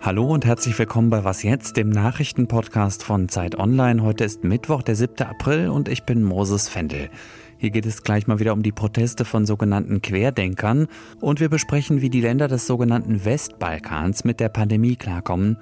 Hallo 0.00 0.28
und 0.28 0.44
herzlich 0.44 0.78
willkommen 0.78 1.10
bei 1.10 1.24
Was 1.24 1.42
jetzt, 1.42 1.76
dem 1.76 1.90
Nachrichtenpodcast 1.90 3.02
von 3.02 3.28
Zeit 3.28 3.58
Online. 3.58 4.04
Heute 4.04 4.22
ist 4.22 4.44
Mittwoch, 4.44 4.82
der 4.82 4.94
7. 4.94 5.26
April 5.26 5.68
und 5.68 5.88
ich 5.88 6.04
bin 6.04 6.22
Moses 6.22 6.68
Fendel. 6.68 7.10
Hier 7.58 7.70
geht 7.70 7.86
es 7.86 8.04
gleich 8.04 8.28
mal 8.28 8.38
wieder 8.38 8.52
um 8.52 8.62
die 8.62 8.70
Proteste 8.70 9.24
von 9.24 9.46
sogenannten 9.46 10.00
Querdenkern 10.00 10.86
und 11.20 11.40
wir 11.40 11.48
besprechen, 11.48 12.00
wie 12.02 12.10
die 12.10 12.20
Länder 12.20 12.46
des 12.46 12.68
sogenannten 12.68 13.24
Westbalkans 13.24 14.22
mit 14.22 14.38
der 14.38 14.50
Pandemie 14.50 14.94
klarkommen. 14.94 15.58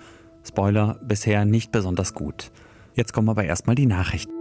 Spoiler, 0.46 1.00
bisher 1.02 1.46
nicht 1.46 1.72
besonders 1.72 2.12
gut. 2.12 2.50
Jetzt 2.92 3.14
kommen 3.14 3.30
aber 3.30 3.44
erstmal 3.44 3.76
die 3.76 3.86
Nachrichten. 3.86 4.39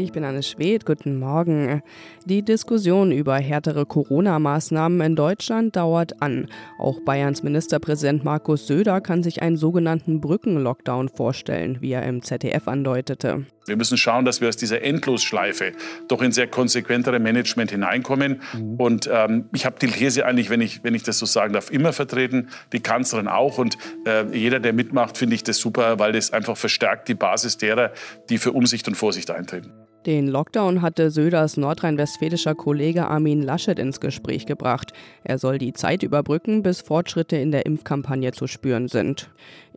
Ich 0.00 0.12
bin 0.12 0.22
Anne 0.22 0.44
Schwedt, 0.44 0.86
guten 0.86 1.18
Morgen. 1.18 1.82
Die 2.24 2.42
Diskussion 2.42 3.10
über 3.10 3.34
härtere 3.34 3.84
Corona-Maßnahmen 3.84 5.00
in 5.00 5.16
Deutschland 5.16 5.74
dauert 5.74 6.22
an. 6.22 6.48
Auch 6.78 7.00
Bayerns 7.00 7.42
Ministerpräsident 7.42 8.22
Markus 8.22 8.68
Söder 8.68 9.00
kann 9.00 9.24
sich 9.24 9.42
einen 9.42 9.56
sogenannten 9.56 10.20
Brückenlockdown 10.20 11.08
vorstellen, 11.08 11.78
wie 11.80 11.90
er 11.90 12.04
im 12.04 12.22
ZDF 12.22 12.68
andeutete. 12.68 13.44
Wir 13.66 13.76
müssen 13.76 13.98
schauen, 13.98 14.24
dass 14.24 14.40
wir 14.40 14.48
aus 14.48 14.56
dieser 14.56 14.82
Endlosschleife 14.82 15.72
doch 16.06 16.22
in 16.22 16.30
sehr 16.30 16.46
konsequentere 16.46 17.18
Management 17.18 17.72
hineinkommen. 17.72 18.40
Mhm. 18.54 18.74
Und 18.76 19.10
ähm, 19.12 19.46
ich 19.52 19.66
habe 19.66 19.80
die 19.80 19.88
These 19.88 20.24
eigentlich, 20.24 20.48
wenn 20.48 20.60
ich, 20.60 20.84
wenn 20.84 20.94
ich 20.94 21.02
das 21.02 21.18
so 21.18 21.26
sagen 21.26 21.52
darf, 21.52 21.72
immer 21.72 21.92
vertreten, 21.92 22.50
die 22.72 22.80
Kanzlerin 22.80 23.26
auch. 23.26 23.58
Und 23.58 23.76
äh, 24.06 24.24
jeder, 24.32 24.60
der 24.60 24.72
mitmacht, 24.72 25.18
finde 25.18 25.34
ich 25.34 25.42
das 25.42 25.58
super, 25.58 25.98
weil 25.98 26.12
das 26.12 26.32
einfach 26.32 26.56
verstärkt 26.56 27.08
die 27.08 27.14
Basis 27.14 27.58
derer, 27.58 27.92
die 28.30 28.38
für 28.38 28.52
Umsicht 28.52 28.86
und 28.86 28.94
Vorsicht 28.94 29.32
eintreten. 29.32 29.72
Den 30.08 30.26
Lockdown 30.26 30.80
hatte 30.80 31.10
Söders 31.10 31.58
nordrhein-westfälischer 31.58 32.54
Kollege 32.54 33.08
Armin 33.08 33.42
Laschet 33.42 33.78
ins 33.78 34.00
Gespräch 34.00 34.46
gebracht. 34.46 34.94
Er 35.22 35.36
soll 35.36 35.58
die 35.58 35.74
Zeit 35.74 36.02
überbrücken, 36.02 36.62
bis 36.62 36.80
Fortschritte 36.80 37.36
in 37.36 37.50
der 37.50 37.66
Impfkampagne 37.66 38.32
zu 38.32 38.46
spüren 38.46 38.88
sind. 38.88 39.28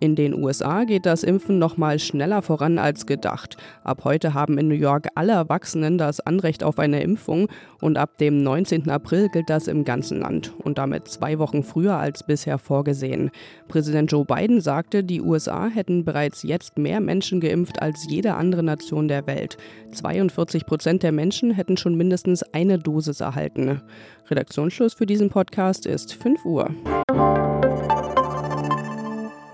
In 0.02 0.16
den 0.16 0.34
USA 0.34 0.84
geht 0.84 1.06
das 1.06 1.22
Impfen 1.22 1.60
noch 1.60 1.78
mal 1.78 2.00
schneller 2.00 2.42
voran 2.42 2.80
als 2.80 3.06
gedacht. 3.06 3.58
Ab 3.84 4.04
heute 4.04 4.34
haben 4.34 4.58
in 4.58 4.68
New 4.68 4.74
York 4.74 5.10
alle 5.14 5.34
Erwachsenen 5.34 6.00
das 6.00 6.20
Anrecht 6.20 6.64
auf 6.64 6.80
eine 6.80 7.04
Impfung 7.04 7.50
und 7.82 8.00
ab 8.00 8.18
dem 8.18 8.42
19. 8.42 8.90
April 8.90 9.30
gilt 9.30 9.52
das 9.52 9.68
im 9.68 9.84
ganzen 9.84 10.22
Land 10.22 10.56
und 10.58 10.80
damit 10.80 11.08
zwei 11.08 11.38
Wochen 11.38 11.62
früher 11.62 11.98
als 11.98 12.26
bisher 12.26 12.58
vorgesehen. 12.58 13.30
Präsident 13.68 14.12
Joe 14.12 14.26
Biden 14.26 14.60
sagte, 14.60 15.04
die 15.04 15.22
USA 15.22 15.68
hätten 15.68 16.04
bereits 16.04 16.42
jetzt 16.42 16.80
mehr 16.80 17.00
Menschen 17.00 17.40
geimpft 17.40 17.80
als 17.80 18.08
jede 18.10 18.34
andere 18.34 18.64
Nation 18.64 19.08
der 19.08 19.28
Welt. 19.28 19.58
42 19.92 20.66
Prozent 20.66 21.04
der 21.04 21.12
Menschen 21.12 21.52
hätten 21.52 21.78
schon 21.78 21.94
mindestens 21.94 22.42
eine 22.54 22.80
Dosis 22.80 23.22
erhalten. 23.22 23.84
Redaktionsschluss 24.32 24.96
für 24.96 25.06
diesen 25.06 25.30
Podcast 25.30 25.86
ist 25.86 26.16
5 26.16 26.44
Uhr. 26.44 26.72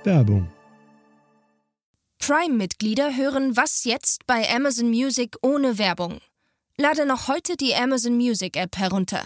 Werbung. 0.07 0.47
Prime-Mitglieder 2.19 3.17
hören 3.17 3.57
Was 3.57 3.83
jetzt 3.83 4.25
bei 4.25 4.49
Amazon 4.49 4.87
Music 4.87 5.35
ohne 5.41 5.77
Werbung. 5.77 6.19
Lade 6.77 7.05
noch 7.05 7.27
heute 7.27 7.57
die 7.57 7.75
Amazon 7.75 8.15
Music 8.15 8.55
App 8.55 8.77
herunter. 8.77 9.21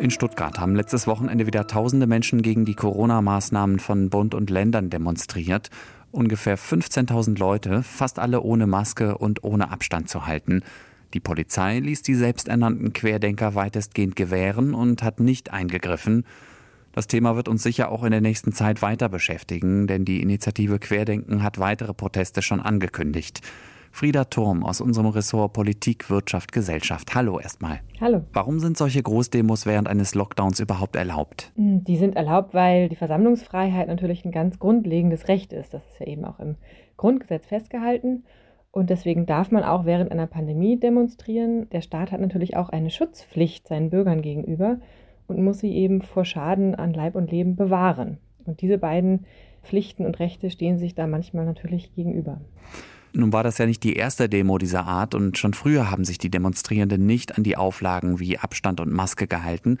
In 0.00 0.10
Stuttgart 0.10 0.58
haben 0.58 0.74
letztes 0.74 1.06
Wochenende 1.06 1.46
wieder 1.46 1.68
tausende 1.68 2.08
Menschen 2.08 2.42
gegen 2.42 2.64
die 2.64 2.74
Corona-Maßnahmen 2.74 3.78
von 3.78 4.10
Bund 4.10 4.34
und 4.34 4.50
Ländern 4.50 4.90
demonstriert. 4.90 5.70
Ungefähr 6.10 6.58
15.000 6.58 7.38
Leute, 7.38 7.84
fast 7.84 8.18
alle 8.18 8.40
ohne 8.40 8.66
Maske 8.66 9.16
und 9.16 9.44
ohne 9.44 9.70
Abstand 9.70 10.08
zu 10.08 10.26
halten. 10.26 10.64
Die 11.14 11.20
Polizei 11.20 11.78
ließ 11.80 12.02
die 12.02 12.14
selbsternannten 12.14 12.92
Querdenker 12.92 13.54
weitestgehend 13.54 14.16
gewähren 14.16 14.74
und 14.74 15.02
hat 15.02 15.20
nicht 15.20 15.52
eingegriffen. 15.52 16.24
Das 16.92 17.06
Thema 17.06 17.36
wird 17.36 17.48
uns 17.48 17.62
sicher 17.62 17.90
auch 17.90 18.02
in 18.04 18.10
der 18.10 18.20
nächsten 18.20 18.52
Zeit 18.52 18.82
weiter 18.82 19.08
beschäftigen, 19.08 19.86
denn 19.86 20.04
die 20.04 20.22
Initiative 20.22 20.78
Querdenken 20.78 21.42
hat 21.42 21.58
weitere 21.58 21.94
Proteste 21.94 22.42
schon 22.42 22.60
angekündigt. 22.60 23.40
Frieda 23.92 24.24
Turm 24.24 24.64
aus 24.64 24.80
unserem 24.80 25.08
Ressort 25.08 25.52
Politik, 25.52 26.10
Wirtschaft, 26.10 26.52
Gesellschaft. 26.52 27.14
Hallo 27.14 27.40
erstmal. 27.40 27.80
Hallo. 28.00 28.24
Warum 28.32 28.60
sind 28.60 28.76
solche 28.76 29.02
Großdemos 29.02 29.66
während 29.66 29.88
eines 29.88 30.14
Lockdowns 30.14 30.60
überhaupt 30.60 30.94
erlaubt? 30.96 31.50
Hm, 31.56 31.84
die 31.84 31.96
sind 31.96 32.16
erlaubt, 32.16 32.54
weil 32.54 32.88
die 32.88 32.96
Versammlungsfreiheit 32.96 33.88
natürlich 33.88 34.24
ein 34.24 34.30
ganz 34.30 34.58
grundlegendes 34.58 35.28
Recht 35.28 35.52
ist. 35.52 35.74
Das 35.74 35.82
ist 35.84 36.00
ja 36.00 36.06
eben 36.06 36.24
auch 36.24 36.38
im 36.38 36.54
Grundgesetz 36.96 37.46
festgehalten. 37.46 38.24
Und 38.72 38.90
deswegen 38.90 39.26
darf 39.26 39.50
man 39.50 39.64
auch 39.64 39.84
während 39.84 40.12
einer 40.12 40.26
Pandemie 40.26 40.78
demonstrieren. 40.78 41.68
Der 41.70 41.80
Staat 41.80 42.12
hat 42.12 42.20
natürlich 42.20 42.56
auch 42.56 42.68
eine 42.68 42.90
Schutzpflicht 42.90 43.66
seinen 43.66 43.90
Bürgern 43.90 44.22
gegenüber 44.22 44.78
und 45.26 45.42
muss 45.42 45.58
sie 45.58 45.74
eben 45.74 46.02
vor 46.02 46.24
Schaden 46.24 46.74
an 46.74 46.92
Leib 46.92 47.16
und 47.16 47.30
Leben 47.30 47.56
bewahren. 47.56 48.18
Und 48.44 48.60
diese 48.60 48.78
beiden 48.78 49.26
Pflichten 49.62 50.06
und 50.06 50.18
Rechte 50.20 50.50
stehen 50.50 50.78
sich 50.78 50.94
da 50.94 51.06
manchmal 51.06 51.44
natürlich 51.44 51.94
gegenüber. 51.94 52.40
Nun 53.12 53.32
war 53.32 53.42
das 53.42 53.58
ja 53.58 53.66
nicht 53.66 53.82
die 53.82 53.94
erste 53.94 54.28
Demo 54.28 54.58
dieser 54.58 54.86
Art 54.86 55.16
und 55.16 55.36
schon 55.36 55.52
früher 55.52 55.90
haben 55.90 56.04
sich 56.04 56.18
die 56.18 56.30
Demonstrierenden 56.30 57.04
nicht 57.06 57.36
an 57.36 57.42
die 57.42 57.56
Auflagen 57.56 58.20
wie 58.20 58.38
Abstand 58.38 58.80
und 58.80 58.92
Maske 58.92 59.26
gehalten. 59.26 59.78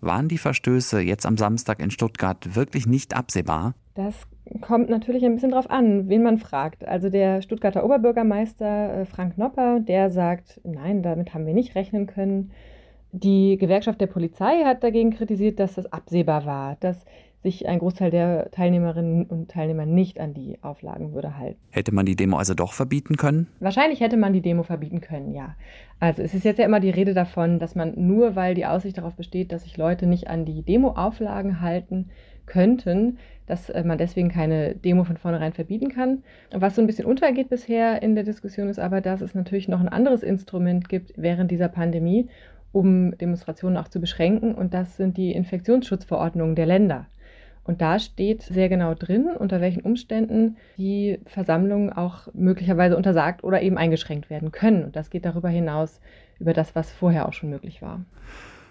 Waren 0.00 0.26
die 0.26 0.38
Verstöße 0.38 1.00
jetzt 1.00 1.26
am 1.26 1.36
Samstag 1.36 1.78
in 1.80 1.92
Stuttgart 1.92 2.56
wirklich 2.56 2.86
nicht 2.86 3.14
absehbar? 3.14 3.74
Das 3.94 4.26
kommt 4.60 4.90
natürlich 4.90 5.24
ein 5.24 5.34
bisschen 5.34 5.52
drauf 5.52 5.70
an, 5.70 6.08
wen 6.08 6.22
man 6.22 6.38
fragt. 6.38 6.86
Also 6.86 7.08
der 7.08 7.42
Stuttgarter 7.42 7.84
Oberbürgermeister 7.84 9.00
äh, 9.00 9.04
Frank 9.04 9.38
Nopper, 9.38 9.80
der 9.80 10.10
sagt, 10.10 10.60
nein, 10.64 11.02
damit 11.02 11.34
haben 11.34 11.46
wir 11.46 11.54
nicht 11.54 11.74
rechnen 11.74 12.06
können. 12.06 12.50
Die 13.12 13.56
Gewerkschaft 13.58 14.00
der 14.00 14.06
Polizei 14.06 14.64
hat 14.64 14.82
dagegen 14.82 15.10
kritisiert, 15.10 15.60
dass 15.60 15.74
das 15.74 15.92
absehbar 15.92 16.46
war, 16.46 16.76
dass 16.80 17.04
sich 17.42 17.68
ein 17.68 17.80
Großteil 17.80 18.10
der 18.10 18.50
Teilnehmerinnen 18.52 19.26
und 19.26 19.50
Teilnehmer 19.50 19.84
nicht 19.84 20.20
an 20.20 20.32
die 20.32 20.58
Auflagen 20.62 21.12
würde 21.12 21.36
halten. 21.36 21.58
Hätte 21.70 21.92
man 21.92 22.06
die 22.06 22.14
Demo 22.14 22.36
also 22.36 22.54
doch 22.54 22.72
verbieten 22.72 23.16
können? 23.16 23.48
Wahrscheinlich 23.58 24.00
hätte 24.00 24.16
man 24.16 24.32
die 24.32 24.42
Demo 24.42 24.62
verbieten 24.62 25.00
können, 25.00 25.34
ja. 25.34 25.56
Also 25.98 26.22
es 26.22 26.34
ist 26.34 26.44
jetzt 26.44 26.58
ja 26.58 26.64
immer 26.64 26.80
die 26.80 26.90
Rede 26.90 27.14
davon, 27.14 27.58
dass 27.58 27.74
man 27.74 27.94
nur 27.96 28.36
weil 28.36 28.54
die 28.54 28.66
Aussicht 28.66 28.96
darauf 28.96 29.14
besteht, 29.14 29.50
dass 29.50 29.64
sich 29.64 29.76
Leute 29.76 30.06
nicht 30.06 30.28
an 30.28 30.44
die 30.44 30.62
Demo-Auflagen 30.62 31.60
halten 31.60 32.10
könnten, 32.52 33.18
dass 33.46 33.70
äh, 33.70 33.82
man 33.82 33.98
deswegen 33.98 34.28
keine 34.28 34.74
Demo 34.74 35.04
von 35.04 35.16
vornherein 35.16 35.52
verbieten 35.52 35.88
kann. 35.88 36.22
Was 36.52 36.76
so 36.76 36.82
ein 36.82 36.86
bisschen 36.86 37.06
untergeht 37.06 37.48
bisher 37.48 38.02
in 38.02 38.14
der 38.14 38.24
Diskussion 38.24 38.68
ist 38.68 38.78
aber, 38.78 39.00
dass 39.00 39.22
es 39.22 39.34
natürlich 39.34 39.68
noch 39.68 39.80
ein 39.80 39.88
anderes 39.88 40.22
Instrument 40.22 40.88
gibt 40.88 41.14
während 41.16 41.50
dieser 41.50 41.68
Pandemie, 41.68 42.28
um 42.72 43.16
Demonstrationen 43.16 43.78
auch 43.78 43.88
zu 43.88 44.00
beschränken. 44.00 44.54
Und 44.54 44.74
das 44.74 44.96
sind 44.96 45.16
die 45.16 45.32
Infektionsschutzverordnungen 45.32 46.54
der 46.54 46.66
Länder. 46.66 47.06
Und 47.64 47.80
da 47.80 47.98
steht 47.98 48.42
sehr 48.42 48.68
genau 48.68 48.94
drin, 48.94 49.28
unter 49.38 49.60
welchen 49.60 49.82
Umständen 49.82 50.56
die 50.76 51.20
Versammlungen 51.26 51.92
auch 51.92 52.28
möglicherweise 52.34 52.96
untersagt 52.96 53.44
oder 53.44 53.62
eben 53.62 53.78
eingeschränkt 53.78 54.30
werden 54.30 54.50
können. 54.50 54.84
Und 54.84 54.96
das 54.96 55.10
geht 55.10 55.24
darüber 55.24 55.48
hinaus 55.48 56.00
über 56.38 56.52
das, 56.52 56.74
was 56.74 56.90
vorher 56.90 57.28
auch 57.28 57.32
schon 57.32 57.50
möglich 57.50 57.80
war. 57.80 58.04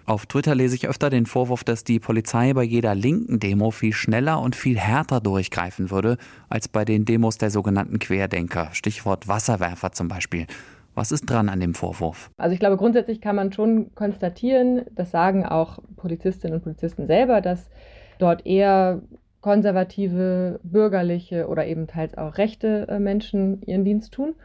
Auf 0.06 0.26
Twitter 0.26 0.56
lese 0.56 0.76
ich 0.76 0.88
öfter 0.88 1.10
den 1.10 1.26
Vorwurf, 1.26 1.64
dass 1.64 1.84
die 1.84 2.00
Polizei 2.00 2.54
bei 2.54 2.64
jeder 2.64 2.96
linken 2.96 3.40
Demo 3.40 3.72
viel 3.72 3.94
schneller 3.94 4.42
und 4.42 4.56
viel 4.56 4.78
härter 4.78 5.22
durchgreifen 5.22 5.92
würde 5.92 6.18
als 6.50 6.68
bei 6.68 6.86
den 6.86 7.06
Demos 7.06 7.38
der 7.38 7.52
sogenannten 7.52 8.00
Querdenker. 8.00 8.70
Stichwort 8.74 9.28
Wasserwerfer 9.28 9.92
zum 9.92 10.08
Beispiel. 10.08 10.48
Was 10.96 11.12
ist 11.12 11.30
dran 11.30 11.50
an 11.50 11.60
dem 11.60 11.74
Vorwurf? 11.74 12.30
Also 12.38 12.54
ich 12.54 12.60
glaube, 12.60 12.78
grundsätzlich 12.78 13.22
kann 13.22 13.36
man 13.36 13.54
schon 13.54 13.94
konstatieren, 13.96 14.82
das 14.94 15.12
sagen 15.12 15.46
auch 15.46 15.80
Polizistinnen 15.96 16.56
und 16.56 16.64
Polizisten 16.64 17.08
selber, 17.08 17.40
dass 17.40 17.70
dort 18.20 18.46
eher 18.46 19.02
konservative, 19.40 20.60
bürgerliche 20.64 21.48
oder 21.48 21.66
eben 21.66 21.88
teils 21.88 22.18
auch 22.18 22.38
rechte 22.38 22.88
äh, 22.90 23.00
Menschen 23.00 23.62
ihren 23.64 23.84
Dienst 23.84 24.14
tun. 24.14 24.36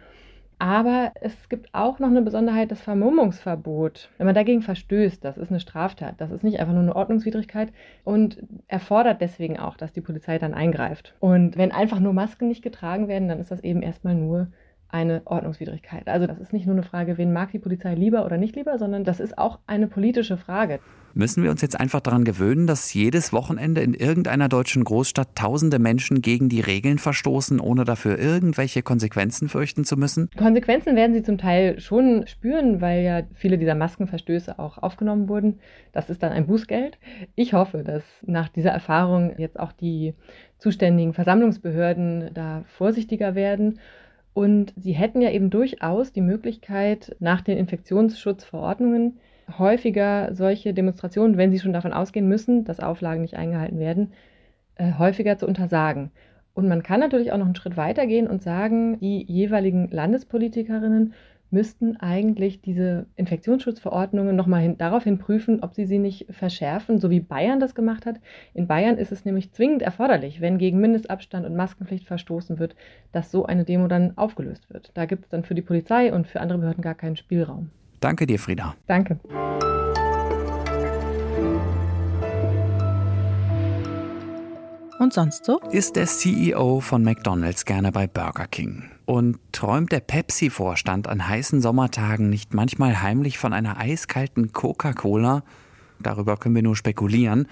Aber 0.59 1.13
es 1.21 1.51
gibt 1.51 1.75
auch 1.75 1.99
noch 1.99 2.09
eine 2.09 2.23
Besonderheit, 2.23 2.71
das 2.71 2.81
Vermummungsverbot. 2.81 4.11
Wenn 4.17 4.27
man 4.27 4.35
dagegen 4.35 4.63
verstößt, 4.63 5.23
das 5.23 5.37
ist 5.37 5.51
eine 5.51 5.61
Straftat. 5.61 6.15
Das 6.19 6.31
ist 6.31 6.45
nicht 6.45 6.61
einfach 6.61 6.73
nur 6.73 6.83
eine 6.83 6.97
Ordnungswidrigkeit 6.97 7.73
und 8.05 8.43
erfordert 8.67 9.21
deswegen 9.21 9.59
auch, 9.59 9.77
dass 9.77 9.93
die 9.93 10.01
Polizei 10.01 10.39
dann 10.39 10.55
eingreift. 10.55 11.15
Und 11.21 11.59
wenn 11.59 11.73
einfach 11.73 12.01
nur 12.01 12.15
Masken 12.15 12.49
nicht 12.49 12.63
getragen 12.63 13.07
werden, 13.07 13.29
dann 13.29 13.41
ist 13.41 13.51
das 13.51 13.63
eben 13.63 13.83
erstmal 13.83 14.15
nur 14.15 14.49
eine 14.89 15.23
Ordnungswidrigkeit. 15.27 16.09
Also 16.09 16.27
das 16.27 16.39
ist 16.39 16.53
nicht 16.55 16.67
nur 16.67 16.75
eine 16.75 16.85
Frage, 16.85 17.19
wen 17.19 17.33
mag 17.33 17.51
die 17.51 17.59
Polizei 17.59 17.95
lieber 17.95 18.25
oder 18.25 18.39
nicht 18.39 18.57
lieber, 18.57 18.79
sondern 18.79 19.05
das 19.05 19.21
ist 19.21 19.37
auch 19.37 19.59
eine 19.67 19.89
politische 19.89 20.39
Frage. 20.39 20.81
Müssen 21.19 21.43
wir 21.43 21.51
uns 21.51 21.63
jetzt 21.63 21.81
einfach 21.81 22.01
daran 22.01 22.25
gewöhnen, 22.25 22.67
dass 22.67 22.93
jedes 22.93 23.33
Wochenende 23.33 23.81
in 23.81 23.95
irgendeiner 23.95 24.51
deutschen 24.51 24.85
Großstadt 24.85 25.35
tausende 25.35 25.79
Menschen 25.79 26.21
gegen 26.21 26.51
die 26.51 26.61
Regeln 26.61 26.99
verstoßen, 26.99 27.59
ohne 27.59 27.85
dafür 27.85 28.19
irgendwelche 28.19 28.83
Konsequenzen 28.83 29.49
fürchten 29.49 29.85
zu 29.85 29.97
müssen? 29.97 30.29
Konsequenzen 30.37 30.95
werden 30.95 31.15
sie 31.15 31.23
zum 31.23 31.39
Teil 31.39 31.81
schon 31.81 32.27
spüren, 32.27 32.83
weil 32.83 33.03
ja 33.03 33.23
viele 33.33 33.57
dieser 33.57 33.75
Maskenverstöße 33.75 34.59
auch 34.59 34.77
aufgenommen 34.77 35.31
wurden. 35.31 35.59
Das 35.93 36.11
ist 36.11 36.23
dann 36.23 36.33
ein 36.33 36.47
Bußgeld. 36.47 36.99
Ich 37.35 37.55
hoffe, 37.55 37.83
dass 37.83 38.05
nach 38.27 38.51
dieser 38.51 38.73
Erfahrung 38.73 39.33
jetzt 39.39 39.59
auch 39.59 39.73
die 39.73 40.13
zuständigen 40.59 41.15
Versammlungsbehörden 41.15 42.29
da 42.35 42.65
vorsichtiger 42.67 43.35
werden 43.35 43.79
Und 44.37 44.75
sie 44.77 44.93
hätten 44.93 45.23
ja 45.23 45.31
eben 45.31 45.49
durchaus 45.49 46.13
die 46.13 46.21
Möglichkeit, 46.21 47.17
nach 47.21 47.41
den 47.41 47.57
Infektionsschutzverordnungen 47.57 49.19
häufiger 49.59 50.35
solche 50.35 50.75
Demonstrationen, 50.75 51.37
wenn 51.37 51.53
sie 51.53 51.59
schon 51.59 51.73
davon 51.73 51.93
ausgehen 51.93 52.29
müssen, 52.29 52.65
dass 52.65 52.81
Auflagen 52.81 53.23
nicht 53.23 53.37
eingehalten 53.37 53.79
werden, 53.79 54.13
äh, 54.77 54.95
häufiger 54.99 55.39
zu 55.39 55.47
untersagen. 55.47 56.11
Und 56.55 56.69
man 56.69 56.83
kann 56.83 57.01
natürlich 57.01 57.33
auch 57.33 57.39
noch 57.39 57.47
einen 57.47 57.55
Schritt 57.55 57.77
weiter 57.77 58.07
gehen 58.07 58.27
und 58.27 58.43
sagen, 58.43 58.99
die 58.99 59.25
jeweiligen 59.25 59.91
Landespolitikerinnen 59.91 61.13
müssten 61.51 61.97
eigentlich 61.99 62.61
diese 62.61 63.07
Infektionsschutzverordnungen 63.15 64.35
nochmal 64.35 64.63
hin, 64.63 64.79
daraufhin 64.79 65.19
prüfen, 65.19 65.63
ob 65.63 65.75
sie 65.75 65.87
sie 65.87 65.99
nicht 65.99 66.27
verschärfen, 66.31 66.99
so 66.99 67.11
wie 67.11 67.21
Bayern 67.21 67.61
das 67.61 67.75
gemacht 67.75 68.05
hat. 68.05 68.17
In 68.53 68.67
Bayern 68.67 68.99
ist 68.99 69.13
es 69.13 69.25
nämlich 69.25 69.53
zwingend 69.53 69.83
erforderlich, 69.83 70.41
wenn 70.41 70.59
gegen 70.59 70.81
Mindestabstand 70.81 71.47
und 71.47 71.55
Maskenpflicht 71.55 72.07
verstoßen 72.07 72.59
wird, 72.59 72.75
dass 73.13 73.31
so 73.31 73.47
eine 73.47 73.65
Demo 73.65 73.87
dann 73.87 74.17
aufgelöst 74.17 74.69
wird. 74.71 74.91
Da 74.95 75.05
gibt 75.05 75.25
es 75.25 75.29
dann 75.29 75.45
für 75.45 75.55
die 75.55 75.63
Polizei 75.63 76.13
und 76.13 76.27
für 76.27 76.41
andere 76.41 76.59
Behörden 76.59 76.83
gar 76.83 76.95
keinen 76.95 77.17
Spielraum. 77.17 77.71
Danke 78.01 78.27
dir, 78.27 78.39
Frieda. 78.39 78.75
Danke. 78.87 79.19
Und 84.99 85.13
sonst 85.13 85.45
so? 85.45 85.61
Ist 85.71 85.97
der 85.97 86.07
CEO 86.07 86.81
von 86.81 87.05
McDonald's 87.05 87.65
gerne 87.67 87.93
bei 87.93 88.07
Burger 88.07 88.47
King? 88.47 88.85
Und 89.05 89.39
träumt 89.53 89.93
der 89.93 90.01
Pepsi-Vorstand 90.01 91.07
an 91.07 91.29
heißen 91.29 91.61
Sommertagen 91.61 92.31
nicht 92.31 92.55
manchmal 92.55 93.03
heimlich 93.03 93.39
von 93.39 93.53
einer 93.53 93.79
eiskalten 93.79 94.53
Coca-Cola? 94.53 95.43
Darüber 96.01 96.37
können 96.37 96.55
wir 96.55 96.63
nur 96.63 96.77
spekulieren. 96.77 97.47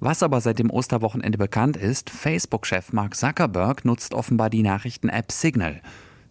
Was 0.00 0.22
aber 0.22 0.40
seit 0.40 0.58
dem 0.58 0.70
Osterwochenende 0.70 1.38
bekannt 1.38 1.76
ist, 1.76 2.10
Facebook-Chef 2.10 2.92
Mark 2.92 3.16
Zuckerberg 3.16 3.84
nutzt 3.84 4.14
offenbar 4.14 4.50
die 4.50 4.62
Nachrichten-App 4.62 5.32
Signal. 5.32 5.80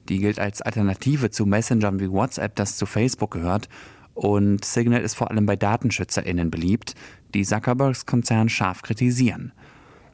Die 0.10 0.20
gilt 0.20 0.40
als 0.40 0.62
Alternative 0.62 1.32
zu 1.32 1.46
Messengern 1.46 2.00
wie 2.00 2.12
WhatsApp, 2.12 2.56
das 2.56 2.78
zu 2.78 2.86
Facebook 2.86 3.32
gehört. 3.32 3.70
Und 4.14 4.64
Signal 4.64 5.02
ist 5.02 5.16
vor 5.16 5.32
allem 5.32 5.46
bei 5.46 5.56
DatenschützerInnen 5.56 6.52
beliebt, 6.52 6.94
die 7.34 7.44
Zuckerbergs 7.44 8.06
Konzern 8.06 8.50
scharf 8.50 8.82
kritisieren. 8.82 9.54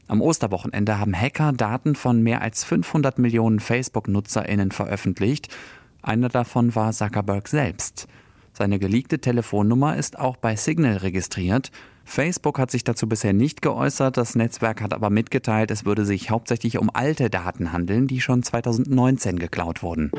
Am 0.06 0.22
Osterwochenende 0.22 0.98
haben 0.98 1.14
Hacker 1.14 1.52
Daten 1.52 1.94
von 1.94 2.22
mehr 2.22 2.42
als 2.42 2.64
500 2.64 3.18
Millionen 3.18 3.60
Facebook-NutzerInnen 3.60 4.72
veröffentlicht. 4.72 5.54
Einer 6.02 6.28
davon 6.28 6.74
war 6.74 6.92
Zuckerberg 6.92 7.46
selbst. 7.46 8.08
Seine 8.52 8.78
geleakte 8.78 9.20
Telefonnummer 9.20 9.96
ist 9.96 10.18
auch 10.18 10.36
bei 10.36 10.56
Signal 10.56 10.96
registriert. 10.96 11.70
Facebook 12.04 12.58
hat 12.58 12.70
sich 12.70 12.84
dazu 12.84 13.08
bisher 13.08 13.32
nicht 13.32 13.62
geäußert, 13.62 14.16
das 14.16 14.34
Netzwerk 14.34 14.82
hat 14.82 14.92
aber 14.92 15.10
mitgeteilt, 15.10 15.70
es 15.70 15.84
würde 15.84 16.04
sich 16.04 16.30
hauptsächlich 16.30 16.78
um 16.78 16.90
alte 16.92 17.30
Daten 17.30 17.72
handeln, 17.72 18.06
die 18.06 18.20
schon 18.20 18.42
2019 18.42 19.38
geklaut 19.38 19.82
wurden. 19.82 20.10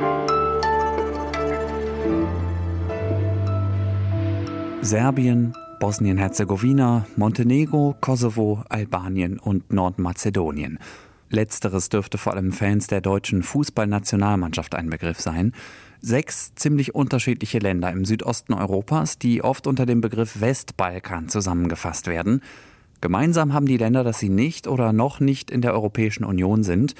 Serbien, 4.81 5.53
Bosnien-Herzegowina, 5.79 7.05
Montenegro, 7.15 7.95
Kosovo, 8.01 8.63
Albanien 8.69 9.39
und 9.39 9.71
Nordmazedonien. 9.71 10.79
Letzteres 11.29 11.89
dürfte 11.89 12.17
vor 12.17 12.33
allem 12.33 12.51
Fans 12.51 12.87
der 12.87 13.01
deutschen 13.01 13.41
Fußballnationalmannschaft 13.41 14.75
ein 14.75 14.89
Begriff 14.89 15.19
sein. 15.19 15.53
Sechs 16.03 16.55
ziemlich 16.55 16.95
unterschiedliche 16.95 17.59
Länder 17.59 17.91
im 17.91 18.05
Südosten 18.05 18.53
Europas, 18.53 19.19
die 19.19 19.43
oft 19.43 19.67
unter 19.67 19.85
dem 19.85 20.01
Begriff 20.01 20.41
Westbalkan 20.41 21.29
zusammengefasst 21.29 22.07
werden. 22.07 22.41
Gemeinsam 23.01 23.53
haben 23.53 23.67
die 23.67 23.77
Länder, 23.77 24.03
dass 24.03 24.17
sie 24.17 24.29
nicht 24.29 24.67
oder 24.67 24.93
noch 24.93 25.19
nicht 25.19 25.51
in 25.51 25.61
der 25.61 25.73
Europäischen 25.73 26.23
Union 26.23 26.63
sind 26.63 26.95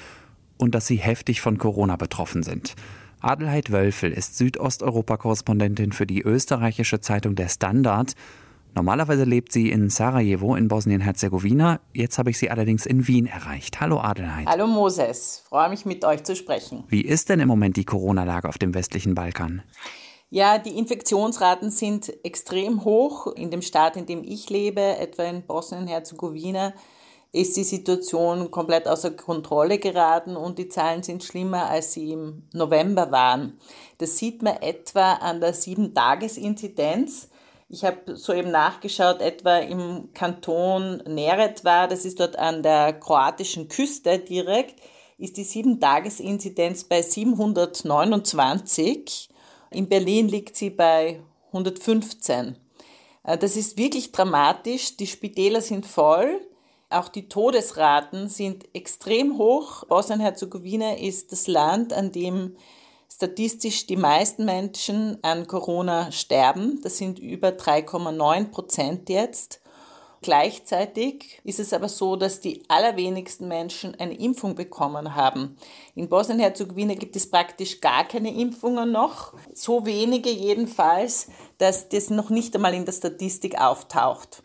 und 0.56 0.76
dass 0.76 0.86
sie 0.86 0.96
heftig 0.96 1.40
von 1.40 1.58
Corona 1.58 1.96
betroffen 1.96 2.44
sind. 2.44 2.76
Adelheid 3.20 3.72
Wölfel 3.72 4.12
ist 4.12 4.38
Südosteuropa-Korrespondentin 4.38 5.90
für 5.90 6.06
die 6.06 6.22
österreichische 6.22 7.00
Zeitung 7.00 7.34
Der 7.34 7.48
Standard. 7.48 8.14
Normalerweise 8.74 9.24
lebt 9.24 9.52
sie 9.52 9.70
in 9.70 9.90
Sarajevo 9.90 10.56
in 10.56 10.68
Bosnien-Herzegowina. 10.68 11.80
Jetzt 11.92 12.18
habe 12.18 12.30
ich 12.30 12.38
sie 12.38 12.48
allerdings 12.48 12.86
in 12.86 13.06
Wien 13.06 13.26
erreicht. 13.26 13.80
Hallo 13.80 14.00
Adelheid. 14.00 14.46
Hallo 14.46 14.66
Moses, 14.66 15.42
freue 15.46 15.68
mich 15.68 15.84
mit 15.84 16.06
euch 16.06 16.24
zu 16.24 16.34
sprechen. 16.34 16.84
Wie 16.88 17.02
ist 17.02 17.28
denn 17.28 17.40
im 17.40 17.48
Moment 17.48 17.76
die 17.76 17.84
Corona-Lage 17.84 18.48
auf 18.48 18.56
dem 18.56 18.72
westlichen 18.72 19.14
Balkan? 19.14 19.62
Ja, 20.30 20.56
die 20.56 20.78
Infektionsraten 20.78 21.70
sind 21.70 22.10
extrem 22.24 22.86
hoch. 22.86 23.26
In 23.34 23.50
dem 23.50 23.60
Staat, 23.60 23.98
in 23.98 24.06
dem 24.06 24.24
ich 24.24 24.48
lebe, 24.48 24.80
etwa 24.80 25.24
in 25.24 25.42
Bosnien-Herzegowina, 25.42 26.72
ist 27.32 27.56
die 27.58 27.64
Situation 27.64 28.50
komplett 28.50 28.88
außer 28.88 29.10
Kontrolle 29.10 29.78
geraten 29.78 30.34
und 30.36 30.58
die 30.58 30.68
Zahlen 30.68 31.02
sind 31.02 31.22
schlimmer, 31.24 31.66
als 31.68 31.92
sie 31.92 32.12
im 32.12 32.44
November 32.54 33.10
waren. 33.10 33.58
Das 33.98 34.16
sieht 34.16 34.42
man 34.42 34.56
etwa 34.56 35.14
an 35.14 35.42
der 35.42 35.52
Sieben-Tages-Inzidenz. 35.52 37.28
Ich 37.74 37.86
habe 37.86 38.18
soeben 38.18 38.50
nachgeschaut, 38.50 39.22
etwa 39.22 39.56
im 39.56 40.12
Kanton 40.12 41.02
Neretva, 41.06 41.86
das 41.86 42.04
ist 42.04 42.20
dort 42.20 42.38
an 42.38 42.62
der 42.62 42.92
kroatischen 42.92 43.68
Küste 43.68 44.18
direkt, 44.18 44.78
ist 45.16 45.38
die 45.38 45.44
Sieben-Tages-Inzidenz 45.44 46.84
bei 46.84 47.00
729. 47.00 49.30
In 49.70 49.88
Berlin 49.88 50.28
liegt 50.28 50.54
sie 50.54 50.68
bei 50.68 51.22
115. 51.46 52.56
Äh, 53.22 53.38
das 53.38 53.56
ist 53.56 53.78
wirklich 53.78 54.12
dramatisch. 54.12 54.98
Die 54.98 55.06
Spitäler 55.06 55.62
sind 55.62 55.86
voll. 55.86 56.42
Auch 56.90 57.08
die 57.08 57.30
Todesraten 57.30 58.28
sind 58.28 58.66
extrem 58.74 59.38
hoch. 59.38 59.86
Bosnien-Herzegowina 59.86 60.98
ist 60.98 61.32
das 61.32 61.46
Land, 61.46 61.94
an 61.94 62.12
dem 62.12 62.54
statistisch 63.14 63.86
die 63.86 63.96
meisten 63.96 64.44
Menschen 64.44 65.18
an 65.22 65.46
Corona 65.46 66.10
sterben. 66.12 66.80
Das 66.82 66.98
sind 66.98 67.18
über 67.18 67.48
3,9 67.48 68.50
Prozent 68.50 69.08
jetzt. 69.10 69.60
Gleichzeitig 70.22 71.40
ist 71.42 71.58
es 71.58 71.72
aber 71.72 71.88
so, 71.88 72.14
dass 72.14 72.40
die 72.40 72.62
allerwenigsten 72.68 73.48
Menschen 73.48 73.96
eine 73.98 74.14
Impfung 74.14 74.54
bekommen 74.54 75.16
haben. 75.16 75.56
In 75.96 76.08
Bosnien-Herzegowina 76.08 76.94
gibt 76.94 77.16
es 77.16 77.28
praktisch 77.28 77.80
gar 77.80 78.04
keine 78.04 78.32
Impfungen 78.32 78.92
noch. 78.92 79.34
So 79.52 79.84
wenige 79.84 80.30
jedenfalls, 80.30 81.26
dass 81.58 81.88
das 81.88 82.08
noch 82.08 82.30
nicht 82.30 82.54
einmal 82.54 82.72
in 82.72 82.84
der 82.84 82.92
Statistik 82.92 83.60
auftaucht. 83.60 84.42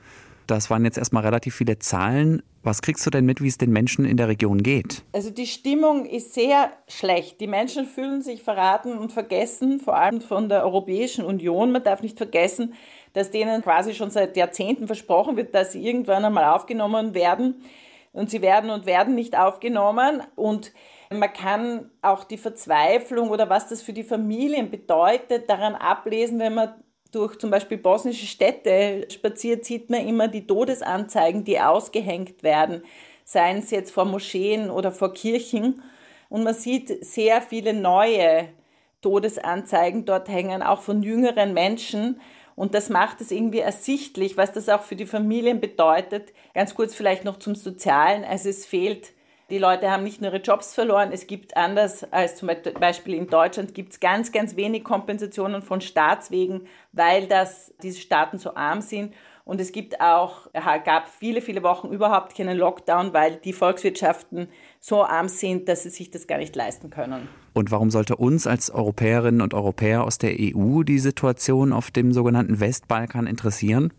Das 0.47 0.69
waren 0.69 0.85
jetzt 0.85 0.97
erstmal 0.97 1.23
relativ 1.23 1.55
viele 1.55 1.77
Zahlen. 1.77 2.41
Was 2.63 2.81
kriegst 2.81 3.05
du 3.05 3.09
denn 3.09 3.25
mit, 3.25 3.41
wie 3.41 3.47
es 3.47 3.57
den 3.57 3.71
Menschen 3.71 4.05
in 4.05 4.17
der 4.17 4.29
Region 4.29 4.63
geht? 4.63 5.03
Also 5.13 5.29
die 5.29 5.45
Stimmung 5.45 6.05
ist 6.05 6.33
sehr 6.33 6.71
schlecht. 6.87 7.39
Die 7.41 7.47
Menschen 7.47 7.85
fühlen 7.85 8.21
sich 8.21 8.43
verraten 8.43 8.97
und 8.97 9.11
vergessen, 9.11 9.79
vor 9.79 9.97
allem 9.97 10.21
von 10.21 10.49
der 10.49 10.63
Europäischen 10.63 11.25
Union. 11.25 11.71
Man 11.71 11.83
darf 11.83 12.01
nicht 12.01 12.17
vergessen, 12.17 12.73
dass 13.13 13.29
denen 13.29 13.61
quasi 13.61 13.93
schon 13.93 14.09
seit 14.09 14.37
Jahrzehnten 14.37 14.87
versprochen 14.87 15.35
wird, 15.35 15.53
dass 15.53 15.73
sie 15.73 15.85
irgendwann 15.85 16.23
einmal 16.23 16.45
aufgenommen 16.45 17.13
werden. 17.13 17.61
Und 18.13 18.31
sie 18.31 18.41
werden 18.41 18.69
und 18.69 18.85
werden 18.85 19.15
nicht 19.15 19.37
aufgenommen. 19.37 20.23
Und 20.35 20.71
man 21.11 21.31
kann 21.31 21.91
auch 22.01 22.23
die 22.23 22.37
Verzweiflung 22.37 23.29
oder 23.29 23.49
was 23.49 23.69
das 23.69 23.81
für 23.81 23.93
die 23.93 24.03
Familien 24.03 24.71
bedeutet, 24.71 25.49
daran 25.49 25.75
ablesen, 25.75 26.39
wenn 26.39 26.53
man 26.53 26.73
durch 27.11 27.37
zum 27.37 27.49
Beispiel 27.49 27.77
bosnische 27.77 28.25
Städte 28.25 29.07
spaziert, 29.11 29.65
sieht 29.65 29.89
man 29.89 30.07
immer 30.07 30.27
die 30.27 30.47
Todesanzeigen, 30.47 31.43
die 31.43 31.59
ausgehängt 31.59 32.43
werden, 32.43 32.83
seien 33.23 33.57
es 33.57 33.71
jetzt 33.71 33.91
vor 33.91 34.05
Moscheen 34.05 34.69
oder 34.69 34.91
vor 34.91 35.13
Kirchen. 35.13 35.81
Und 36.29 36.43
man 36.43 36.53
sieht 36.53 37.05
sehr 37.05 37.41
viele 37.41 37.73
neue 37.73 38.49
Todesanzeigen 39.01 40.05
dort 40.05 40.29
hängen, 40.29 40.61
auch 40.61 40.81
von 40.81 41.03
jüngeren 41.03 41.53
Menschen. 41.53 42.19
Und 42.55 42.73
das 42.73 42.89
macht 42.89 43.21
es 43.21 43.31
irgendwie 43.31 43.59
ersichtlich, 43.59 44.35
was 44.35 44.51
das 44.51 44.67
auch 44.67 44.81
für 44.81 44.95
die 44.95 45.05
Familien 45.05 45.59
bedeutet. 45.59 46.33
Ganz 46.53 46.73
kurz 46.73 46.95
vielleicht 46.95 47.23
noch 47.23 47.37
zum 47.37 47.55
Sozialen. 47.55 48.25
Also 48.25 48.49
es 48.49 48.65
fehlt 48.65 49.13
die 49.49 49.57
Leute 49.57 49.89
haben 49.89 50.03
nicht 50.03 50.21
nur 50.21 50.31
ihre 50.31 50.41
Jobs 50.41 50.73
verloren, 50.73 51.11
es 51.11 51.27
gibt 51.27 51.55
anders 51.55 52.03
als 52.11 52.35
zum 52.35 52.49
Beispiel 52.79 53.13
in 53.13 53.27
Deutschland, 53.27 53.73
gibt 53.73 53.93
es 53.93 53.99
ganz, 53.99 54.31
ganz 54.31 54.55
wenig 54.55 54.83
Kompensationen 54.83 55.61
von 55.61 55.81
Staatswegen, 55.81 56.67
weil 56.91 57.27
das, 57.27 57.73
diese 57.81 57.99
Staaten 57.99 58.37
so 58.37 58.55
arm 58.55 58.81
sind. 58.81 59.13
Und 59.45 59.61
es 59.61 59.71
gibt 59.71 60.01
auch, 60.01 60.51
gab 60.51 61.07
viele, 61.07 61.39
viele 61.39 61.63
Wochen 61.63 61.87
überhaupt 61.87 62.35
keinen 62.35 62.57
Lockdown, 62.57 63.13
weil 63.13 63.37
die 63.37 63.53
Volkswirtschaften 63.53 64.49
so 64.81 65.05
arm 65.05 65.29
sind, 65.29 65.69
dass 65.69 65.83
sie 65.83 65.89
sich 65.89 66.11
das 66.11 66.27
gar 66.27 66.37
nicht 66.37 66.53
leisten 66.53 66.89
können. 66.89 67.29
Und 67.53 67.71
warum 67.71 67.89
sollte 67.89 68.17
uns 68.17 68.45
als 68.45 68.69
Europäerinnen 68.69 69.39
und 69.39 69.53
Europäer 69.53 70.03
aus 70.03 70.17
der 70.17 70.35
EU 70.37 70.83
die 70.83 70.99
Situation 70.99 71.71
auf 71.71 71.91
dem 71.91 72.11
sogenannten 72.11 72.59
Westbalkan 72.59 73.25
interessieren? 73.25 73.93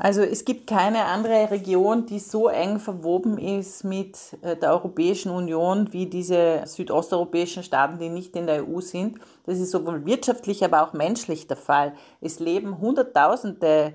Also 0.00 0.22
es 0.22 0.44
gibt 0.44 0.68
keine 0.68 1.06
andere 1.06 1.50
Region, 1.50 2.06
die 2.06 2.20
so 2.20 2.46
eng 2.46 2.78
verwoben 2.78 3.36
ist 3.36 3.82
mit 3.82 4.16
äh, 4.42 4.56
der 4.56 4.70
Europäischen 4.70 5.32
Union 5.32 5.92
wie 5.92 6.06
diese 6.06 6.62
südosteuropäischen 6.66 7.64
Staaten, 7.64 7.98
die 7.98 8.08
nicht 8.08 8.36
in 8.36 8.46
der 8.46 8.64
EU 8.68 8.80
sind. 8.80 9.18
Das 9.44 9.58
ist 9.58 9.72
sowohl 9.72 10.06
wirtschaftlich, 10.06 10.64
aber 10.64 10.84
auch 10.84 10.92
menschlich 10.92 11.48
der 11.48 11.56
Fall. 11.56 11.94
Es 12.20 12.38
leben 12.38 12.78
Hunderttausende 12.78 13.94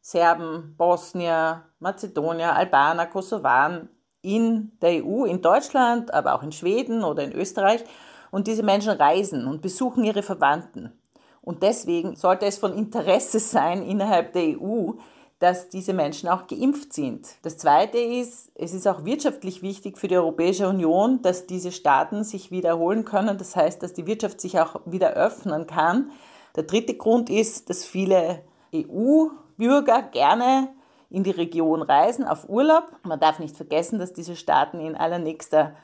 Serben, 0.00 0.74
Bosnier, 0.78 1.64
Mazedonier, 1.80 2.54
Albaner, 2.54 3.04
Kosovaren 3.04 3.90
in 4.22 4.72
der 4.80 5.04
EU, 5.04 5.26
in 5.26 5.42
Deutschland, 5.42 6.14
aber 6.14 6.34
auch 6.34 6.42
in 6.42 6.52
Schweden 6.52 7.04
oder 7.04 7.22
in 7.22 7.32
Österreich. 7.32 7.84
Und 8.30 8.46
diese 8.46 8.62
Menschen 8.62 8.92
reisen 8.92 9.46
und 9.46 9.60
besuchen 9.60 10.02
ihre 10.02 10.22
Verwandten. 10.22 10.98
Und 11.42 11.62
deswegen 11.62 12.16
sollte 12.16 12.46
es 12.46 12.56
von 12.56 12.72
Interesse 12.72 13.38
sein 13.38 13.82
innerhalb 13.82 14.32
der 14.32 14.58
EU, 14.58 14.92
dass 15.38 15.68
diese 15.68 15.92
Menschen 15.92 16.28
auch 16.28 16.46
geimpft 16.46 16.92
sind. 16.94 17.28
Das 17.42 17.58
Zweite 17.58 17.98
ist, 17.98 18.50
es 18.54 18.72
ist 18.72 18.88
auch 18.88 19.04
wirtschaftlich 19.04 19.60
wichtig 19.62 19.98
für 19.98 20.08
die 20.08 20.16
Europäische 20.16 20.68
Union, 20.68 21.20
dass 21.20 21.46
diese 21.46 21.72
Staaten 21.72 22.24
sich 22.24 22.50
wiederholen 22.50 23.04
können. 23.04 23.36
Das 23.36 23.54
heißt, 23.54 23.82
dass 23.82 23.92
die 23.92 24.06
Wirtschaft 24.06 24.40
sich 24.40 24.58
auch 24.58 24.80
wieder 24.86 25.10
öffnen 25.10 25.66
kann. 25.66 26.10
Der 26.56 26.62
dritte 26.62 26.94
Grund 26.94 27.28
ist, 27.28 27.68
dass 27.68 27.84
viele 27.84 28.42
EU-Bürger 28.74 30.02
gerne 30.02 30.68
in 31.10 31.22
die 31.22 31.30
Region 31.30 31.82
reisen 31.82 32.24
auf 32.24 32.48
Urlaub. 32.48 32.84
Man 33.02 33.20
darf 33.20 33.38
nicht 33.38 33.56
vergessen, 33.56 33.98
dass 33.98 34.14
diese 34.14 34.36
Staaten 34.36 34.80
in 34.80 34.96
allernächster 34.96 35.76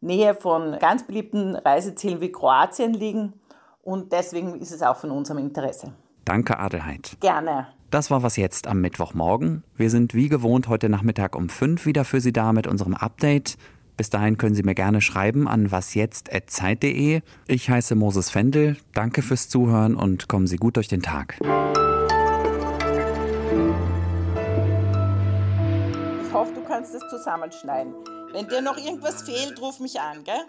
Nähe 0.00 0.34
von 0.34 0.78
ganz 0.78 1.04
beliebten 1.04 1.56
Reisezielen 1.56 2.20
wie 2.20 2.32
Kroatien 2.32 2.94
liegen. 2.94 3.34
Und 3.82 4.12
deswegen 4.12 4.54
ist 4.60 4.70
es 4.70 4.82
auch 4.82 4.96
von 4.96 5.10
unserem 5.10 5.38
Interesse. 5.38 5.92
Danke, 6.24 6.58
Adelheid. 6.58 7.16
Gerne. 7.20 7.68
Das 7.90 8.08
war 8.08 8.22
was 8.22 8.36
jetzt 8.36 8.68
am 8.68 8.80
Mittwochmorgen. 8.80 9.64
Wir 9.76 9.90
sind 9.90 10.14
wie 10.14 10.28
gewohnt 10.28 10.68
heute 10.68 10.88
Nachmittag 10.88 11.34
um 11.34 11.48
fünf 11.48 11.86
wieder 11.86 12.04
für 12.04 12.20
Sie 12.20 12.32
da 12.32 12.52
mit 12.52 12.68
unserem 12.68 12.94
Update. 12.94 13.56
Bis 13.96 14.10
dahin 14.10 14.38
können 14.38 14.54
Sie 14.54 14.62
mir 14.62 14.76
gerne 14.76 15.00
schreiben 15.00 15.48
an 15.48 15.72
wasjetzt.zeit.de. 15.72 17.22
Ich 17.48 17.68
heiße 17.68 17.96
Moses 17.96 18.30
Fendel. 18.30 18.76
Danke 18.94 19.22
fürs 19.22 19.48
Zuhören 19.48 19.96
und 19.96 20.28
kommen 20.28 20.46
Sie 20.46 20.56
gut 20.56 20.76
durch 20.76 20.86
den 20.86 21.02
Tag. 21.02 21.36
Ich 26.22 26.32
hoffe, 26.32 26.52
du 26.54 26.62
kannst 26.68 26.94
es 26.94 27.02
zusammenschneiden. 27.10 27.92
Wenn 28.32 28.46
dir 28.46 28.62
noch 28.62 28.78
irgendwas 28.78 29.22
fehlt, 29.22 29.60
ruf 29.60 29.80
mich 29.80 30.00
an, 30.00 30.22
gell? 30.22 30.44